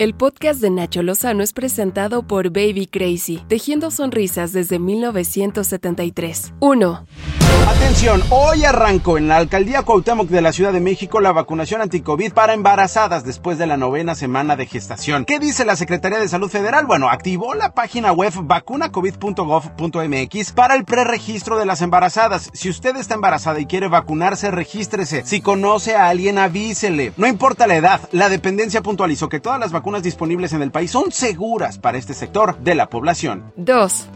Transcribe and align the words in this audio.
El 0.00 0.14
podcast 0.14 0.60
de 0.60 0.70
Nacho 0.70 1.02
Lozano 1.02 1.42
es 1.42 1.52
presentado 1.52 2.22
por 2.22 2.50
Baby 2.50 2.86
Crazy, 2.86 3.42
tejiendo 3.48 3.90
sonrisas 3.90 4.52
desde 4.52 4.78
1973. 4.78 6.54
1. 6.60 7.06
Atención, 7.66 8.22
hoy 8.30 8.64
arrancó 8.64 9.18
en 9.18 9.26
la 9.28 9.36
alcaldía 9.36 9.82
Cuauhtémoc 9.82 10.28
de 10.28 10.40
la 10.40 10.52
Ciudad 10.52 10.72
de 10.72 10.80
México 10.80 11.20
la 11.20 11.32
vacunación 11.32 11.82
anti-COVID 11.82 12.32
para 12.32 12.54
embarazadas 12.54 13.24
después 13.24 13.58
de 13.58 13.66
la 13.66 13.76
novena 13.76 14.14
semana 14.14 14.54
de 14.54 14.66
gestación. 14.66 15.24
¿Qué 15.24 15.40
dice 15.40 15.64
la 15.64 15.74
Secretaría 15.74 16.18
de 16.18 16.28
Salud 16.28 16.48
Federal? 16.48 16.86
Bueno, 16.86 17.08
activó 17.08 17.54
la 17.54 17.74
página 17.74 18.12
web 18.12 18.32
vacunacovid.gov.mx 18.40 20.52
para 20.52 20.76
el 20.76 20.84
preregistro 20.84 21.58
de 21.58 21.66
las 21.66 21.82
embarazadas. 21.82 22.50
Si 22.52 22.70
usted 22.70 22.94
está 22.96 23.14
embarazada 23.14 23.58
y 23.60 23.66
quiere 23.66 23.88
vacunarse, 23.88 24.52
regístrese. 24.52 25.26
Si 25.26 25.40
conoce 25.40 25.96
a 25.96 26.08
alguien, 26.08 26.38
avísele. 26.38 27.12
No 27.16 27.26
importa 27.26 27.66
la 27.66 27.74
edad, 27.76 28.00
la 28.12 28.28
dependencia 28.28 28.82
puntualizó 28.82 29.28
que 29.28 29.40
todas 29.40 29.58
las 29.58 29.72
vacunas 29.72 29.87
disponibles 29.96 30.52
en 30.52 30.62
el 30.62 30.70
país 30.70 30.90
son 30.90 31.10
seguras 31.10 31.78
para 31.78 31.98
este 31.98 32.14
sector 32.14 32.58
de 32.58 32.74
la 32.74 32.88
población. 32.88 33.52
2. 33.56 34.08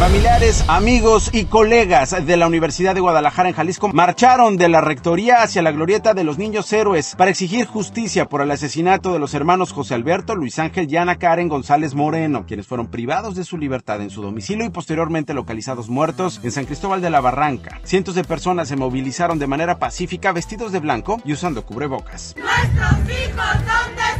Familiares, 0.00 0.64
amigos 0.66 1.28
y 1.30 1.44
colegas 1.44 2.24
de 2.26 2.36
la 2.38 2.46
Universidad 2.46 2.94
de 2.94 3.02
Guadalajara 3.02 3.50
en 3.50 3.54
Jalisco 3.54 3.88
marcharon 3.88 4.56
de 4.56 4.70
la 4.70 4.80
rectoría 4.80 5.42
hacia 5.42 5.60
la 5.60 5.72
glorieta 5.72 6.14
de 6.14 6.24
los 6.24 6.38
niños 6.38 6.72
héroes 6.72 7.14
para 7.18 7.30
exigir 7.30 7.66
justicia 7.66 8.24
por 8.24 8.40
el 8.40 8.50
asesinato 8.50 9.12
de 9.12 9.18
los 9.18 9.34
hermanos 9.34 9.72
José 9.72 9.94
Alberto, 9.94 10.34
Luis 10.36 10.58
Ángel 10.58 10.90
y 10.90 10.96
Ana 10.96 11.16
Karen 11.16 11.48
González 11.48 11.94
Moreno, 11.94 12.46
quienes 12.46 12.66
fueron 12.66 12.86
privados 12.86 13.34
de 13.34 13.44
su 13.44 13.58
libertad 13.58 14.00
en 14.00 14.08
su 14.08 14.22
domicilio 14.22 14.64
y 14.64 14.70
posteriormente 14.70 15.34
localizados 15.34 15.90
muertos 15.90 16.40
en 16.42 16.50
San 16.50 16.64
Cristóbal 16.64 17.02
de 17.02 17.10
la 17.10 17.20
Barranca. 17.20 17.78
Cientos 17.84 18.14
de 18.14 18.24
personas 18.24 18.68
se 18.68 18.76
movilizaron 18.76 19.38
de 19.38 19.48
manera 19.48 19.78
pacífica 19.78 20.32
vestidos 20.32 20.72
de 20.72 20.80
blanco 20.80 21.20
y 21.26 21.34
usando 21.34 21.66
cubrebocas. 21.66 22.34
¡Nuestros 22.38 23.00
hijos 23.10 23.54
dónde 23.54 24.02
están! 24.16 24.19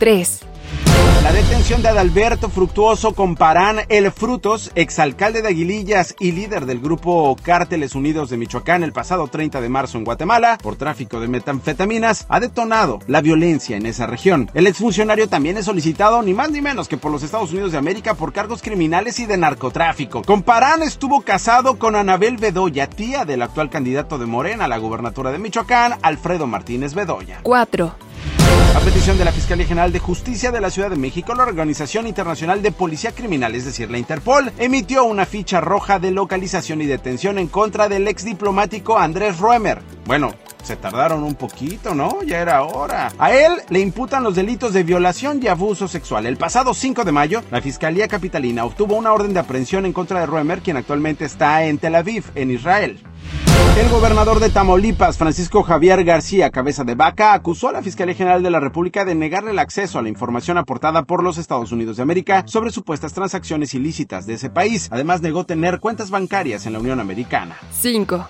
3. 0.00 0.40
La 1.22 1.32
detención 1.32 1.82
de 1.82 1.90
Adalberto 1.90 2.48
Fructuoso 2.48 3.14
Comparán 3.14 3.80
El 3.90 4.10
Frutos, 4.10 4.72
exalcalde 4.74 5.42
de 5.42 5.48
Aguilillas 5.48 6.16
y 6.18 6.32
líder 6.32 6.64
del 6.64 6.80
grupo 6.80 7.36
Cárteles 7.42 7.94
Unidos 7.94 8.30
de 8.30 8.38
Michoacán 8.38 8.82
el 8.82 8.94
pasado 8.94 9.28
30 9.28 9.60
de 9.60 9.68
marzo 9.68 9.98
en 9.98 10.04
Guatemala 10.04 10.56
por 10.62 10.76
tráfico 10.76 11.20
de 11.20 11.28
metanfetaminas, 11.28 12.24
ha 12.30 12.40
detonado 12.40 13.00
la 13.06 13.20
violencia 13.20 13.76
en 13.76 13.84
esa 13.84 14.06
región. 14.06 14.50
El 14.54 14.66
exfuncionario 14.66 15.28
también 15.28 15.58
es 15.58 15.66
solicitado 15.66 16.22
ni 16.22 16.32
más 16.32 16.50
ni 16.50 16.62
menos 16.62 16.88
que 16.88 16.96
por 16.96 17.12
los 17.12 17.22
Estados 17.22 17.52
Unidos 17.52 17.72
de 17.72 17.78
América 17.78 18.14
por 18.14 18.32
cargos 18.32 18.62
criminales 18.62 19.20
y 19.20 19.26
de 19.26 19.36
narcotráfico. 19.36 20.22
Comparán 20.22 20.82
estuvo 20.82 21.20
casado 21.20 21.78
con 21.78 21.94
Anabel 21.94 22.38
Bedoya, 22.38 22.88
tía 22.88 23.26
del 23.26 23.42
actual 23.42 23.68
candidato 23.68 24.16
de 24.16 24.24
Morena 24.24 24.64
a 24.64 24.68
la 24.68 24.78
gubernatura 24.78 25.30
de 25.30 25.38
Michoacán, 25.38 25.98
Alfredo 26.00 26.46
Martínez 26.46 26.94
Bedoya. 26.94 27.40
4. 27.42 28.09
A 28.74 28.80
petición 28.80 29.18
de 29.18 29.24
la 29.24 29.32
Fiscalía 29.32 29.66
General 29.66 29.92
de 29.92 29.98
Justicia 29.98 30.50
de 30.50 30.60
la 30.60 30.70
Ciudad 30.70 30.90
de 30.90 30.96
México, 30.96 31.34
la 31.34 31.42
Organización 31.42 32.06
Internacional 32.06 32.62
de 32.62 32.72
Policía 32.72 33.12
Criminal, 33.12 33.54
es 33.54 33.64
decir, 33.64 33.90
la 33.90 33.98
Interpol, 33.98 34.52
emitió 34.58 35.04
una 35.04 35.26
ficha 35.26 35.60
roja 35.60 35.98
de 35.98 36.10
localización 36.10 36.80
y 36.80 36.86
detención 36.86 37.38
en 37.38 37.48
contra 37.48 37.88
del 37.88 38.08
ex 38.08 38.24
diplomático 38.24 38.98
Andrés 38.98 39.38
Roemer. 39.38 39.80
Bueno, 40.06 40.32
se 40.62 40.76
tardaron 40.76 41.24
un 41.24 41.34
poquito, 41.34 41.94
¿no? 41.94 42.22
Ya 42.22 42.40
era 42.40 42.62
hora. 42.62 43.12
A 43.18 43.32
él 43.32 43.52
le 43.68 43.80
imputan 43.80 44.22
los 44.22 44.34
delitos 44.34 44.72
de 44.72 44.82
violación 44.82 45.40
y 45.42 45.48
abuso 45.48 45.88
sexual. 45.88 46.26
El 46.26 46.36
pasado 46.36 46.74
5 46.74 47.04
de 47.04 47.12
mayo, 47.12 47.42
la 47.50 47.60
Fiscalía 47.60 48.08
Capitalina 48.08 48.64
obtuvo 48.64 48.96
una 48.96 49.12
orden 49.12 49.32
de 49.32 49.40
aprehensión 49.40 49.86
en 49.86 49.92
contra 49.92 50.20
de 50.20 50.26
Roemer, 50.26 50.60
quien 50.60 50.76
actualmente 50.76 51.24
está 51.24 51.64
en 51.64 51.78
Tel 51.78 51.94
Aviv, 51.94 52.24
en 52.34 52.50
Israel. 52.50 53.00
El 53.78 53.88
gobernador 53.88 54.40
de 54.40 54.50
Tamaulipas, 54.50 55.16
Francisco 55.16 55.62
Javier 55.62 56.04
García 56.04 56.50
Cabeza 56.50 56.84
de 56.84 56.96
Vaca, 56.96 57.32
acusó 57.32 57.68
a 57.68 57.72
la 57.72 57.82
Fiscalía 57.82 58.14
General 58.14 58.42
de 58.42 58.50
la 58.50 58.60
República 58.60 59.04
de 59.04 59.14
negarle 59.14 59.52
el 59.52 59.58
acceso 59.58 59.98
a 59.98 60.02
la 60.02 60.08
información 60.08 60.58
aportada 60.58 61.04
por 61.04 61.22
los 61.22 61.38
Estados 61.38 61.72
Unidos 61.72 61.96
de 61.96 62.02
América 62.02 62.42
sobre 62.46 62.70
supuestas 62.70 63.14
transacciones 63.14 63.72
ilícitas 63.72 64.26
de 64.26 64.34
ese 64.34 64.50
país. 64.50 64.88
Además, 64.90 65.22
negó 65.22 65.44
tener 65.44 65.78
cuentas 65.78 66.10
bancarias 66.10 66.66
en 66.66 66.74
la 66.74 66.80
Unión 66.80 67.00
Americana. 67.00 67.56
5. 67.70 68.28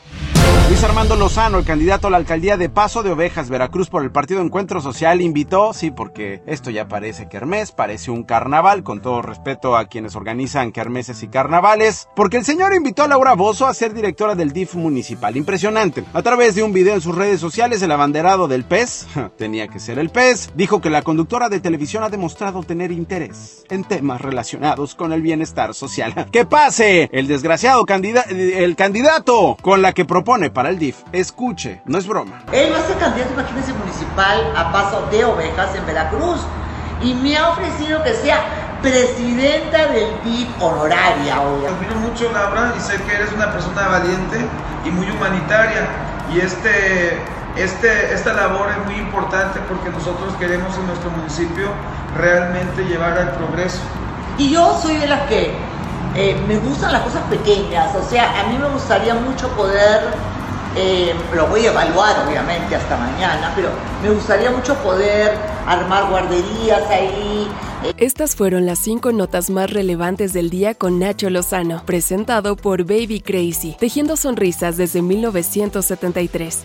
Luis 0.71 0.85
Armando 0.85 1.17
Lozano, 1.17 1.59
el 1.59 1.65
candidato 1.65 2.07
a 2.07 2.11
la 2.11 2.17
alcaldía 2.17 2.57
de 2.57 2.69
Paso 2.69 3.03
de 3.03 3.11
Ovejas, 3.11 3.51
Veracruz, 3.51 3.91
por 3.91 4.05
el 4.05 4.13
Partido 4.13 4.41
Encuentro 4.41 4.81
Social, 4.81 5.21
invitó, 5.21 5.73
sí, 5.73 5.91
porque 5.91 6.43
esto 6.47 6.71
ya 6.71 6.87
parece 6.87 7.29
kermés, 7.29 7.73
parece 7.73 8.13
un 8.13 8.23
carnaval, 8.23 8.85
con 8.85 9.03
todo 9.03 9.21
respeto 9.21 9.77
a 9.77 9.87
quienes 9.87 10.15
organizan 10.15 10.71
kermeses 10.71 11.25
y 11.25 11.29
carnavales, 11.29 12.09
porque 12.15 12.37
el 12.37 12.45
señor 12.45 12.73
invitó 12.73 13.03
a 13.03 13.09
Laura 13.09 13.35
Bozo 13.35 13.67
a 13.67 13.75
ser 13.75 13.95
directora 13.95 14.37
del 14.37 14.53
DIF 14.53 14.77
municipal. 14.77 15.37
Impresionante. 15.37 16.05
A 16.13 16.23
través 16.23 16.55
de 16.55 16.63
un 16.63 16.73
video 16.73 16.95
en 16.95 17.01
sus 17.01 17.17
redes 17.17 17.41
sociales, 17.41 17.83
el 17.83 17.91
abanderado 17.91 18.47
del 18.47 18.63
PES, 18.63 19.09
tenía 19.37 19.67
que 19.67 19.81
ser 19.81 19.99
el 19.99 20.11
PES, 20.11 20.53
dijo 20.55 20.81
que 20.81 20.89
la 20.89 21.03
conductora 21.03 21.49
de 21.49 21.59
televisión 21.59 22.05
ha 22.05 22.11
demostrado 22.11 22.63
tener 22.63 22.93
interés 22.93 23.65
en 23.71 23.83
temas 23.83 24.21
relacionados 24.21 24.95
con 24.95 25.13
el 25.13 25.21
bienestar 25.21 25.75
social. 25.75 26.29
¡Que 26.31 26.47
pase! 26.47 27.11
El 27.11 27.27
desgraciado 27.27 27.85
candida 27.87 28.23
el 28.31 28.77
candidato 28.77 29.57
con 29.61 29.83
la 29.83 29.93
que 29.95 30.05
propone 30.05 30.51
para 30.51 30.60
el 30.69 30.79
DIF. 30.79 30.99
Escuche, 31.13 31.81
no 31.87 31.97
es 31.97 32.07
broma. 32.07 32.43
Él 32.53 32.73
va 32.73 32.79
a 32.79 32.83
ser 32.83 32.99
candidato, 32.99 33.33
imagínense, 33.33 33.73
municipal 33.73 34.53
a 34.55 34.71
paso 34.73 35.07
de 35.11 35.25
ovejas 35.25 35.75
en 35.75 35.87
Veracruz. 35.87 36.41
Y 37.03 37.15
me 37.15 37.37
ha 37.39 37.49
ofrecido 37.49 38.03
que 38.05 38.13
sea 38.13 38.45
presidenta 38.83 39.87
del 39.87 40.09
DIF 40.23 40.49
honoraria, 40.61 41.41
oiga. 41.41 41.71
Admiro 41.71 41.97
mucho, 41.97 42.31
Laura, 42.33 42.75
y 42.77 42.81
sé 42.81 43.01
que 43.03 43.15
eres 43.15 43.33
una 43.33 43.51
persona 43.51 43.89
valiente 43.89 44.39
y 44.85 44.91
muy 44.91 45.11
humanitaria. 45.11 45.87
Y 46.35 46.41
este, 46.41 47.19
este, 47.57 48.15
esta 48.15 48.35
labor 48.35 48.69
es 48.71 48.85
muy 48.87 48.97
importante 48.97 49.61
porque 49.69 49.89
nosotros 49.91 50.35
queremos 50.39 50.77
en 50.77 50.87
nuestro 50.87 51.11
municipio 51.11 51.69
realmente 52.17 52.85
llevar 52.85 53.19
al 53.19 53.33
progreso. 53.33 53.81
Y 54.39 54.51
yo 54.51 54.79
soy 54.81 54.97
de 54.97 55.07
las 55.07 55.29
que 55.29 55.53
eh, 56.17 56.41
me 56.49 56.57
gustan 56.57 56.93
las 56.93 57.03
cosas 57.03 57.23
pequeñas, 57.25 57.95
o 57.95 58.03
sea, 58.03 58.41
a 58.41 58.49
mí 58.49 58.59
me 58.59 58.69
gustaría 58.69 59.15
mucho 59.15 59.49
poder, 59.51 60.01
eh, 60.77 61.15
lo 61.35 61.47
voy 61.49 61.67
a 61.67 61.71
evaluar 61.71 62.27
obviamente 62.27 62.77
hasta 62.77 62.97
mañana, 62.97 63.53
pero 63.57 63.71
me 64.03 64.11
gustaría 64.11 64.51
mucho 64.51 64.75
poder 64.77 65.37
armar 65.67 66.09
guarderías 66.11 66.83
ahí. 66.89 67.49
eh, 67.85 67.93
Estas 67.97 68.37
fueron 68.37 68.67
las 68.67 68.79
5 68.79 69.13
notas 69.13 69.51
más 69.51 69.71
relevantes 69.71 70.33
del 70.33 70.51
día 70.51 70.75
con 70.75 70.99
Nacho 70.99 71.31
Lozano, 71.31 71.83
presentado 71.85 72.57
por 72.57 72.85
Baby 72.85 73.21
Crazy, 73.21 73.77
tejiendo 73.79 74.17
sonrisas 74.17 74.77
desde 74.77 75.03
1973. 75.03 76.65